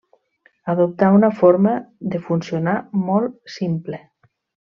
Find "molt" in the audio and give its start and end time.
3.11-3.55